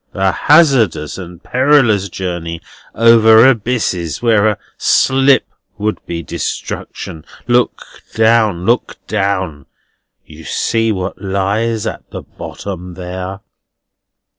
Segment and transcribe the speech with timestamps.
[0.15, 2.59] A hazardous and perilous journey,
[2.95, 5.45] over abysses where a slip
[5.77, 7.23] would be destruction.
[7.45, 7.85] Look
[8.15, 9.67] down, look down!
[10.25, 13.41] You see what lies at the bottom there?"